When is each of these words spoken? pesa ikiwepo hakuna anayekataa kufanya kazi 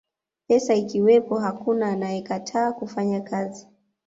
pesa 0.47 0.75
ikiwepo 0.75 1.39
hakuna 1.39 1.87
anayekataa 1.87 2.71
kufanya 2.71 3.21
kazi 3.21 3.67